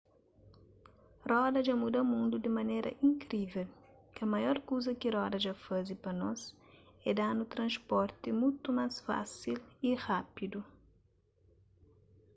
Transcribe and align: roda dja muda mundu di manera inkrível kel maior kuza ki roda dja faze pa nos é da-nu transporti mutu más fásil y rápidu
roda 1.29 1.59
dja 1.65 1.75
muda 1.83 2.01
mundu 2.11 2.35
di 2.43 2.49
manera 2.57 2.89
inkrível 3.07 3.67
kel 4.15 4.27
maior 4.33 4.57
kuza 4.67 4.91
ki 4.99 5.07
roda 5.15 5.37
dja 5.39 5.53
faze 5.65 5.93
pa 6.03 6.11
nos 6.21 6.41
é 7.09 7.11
da-nu 7.19 7.43
transporti 7.55 8.27
mutu 8.41 8.67
más 8.77 8.95
fásil 9.07 9.57
y 9.87 9.89
rápidu 10.05 10.59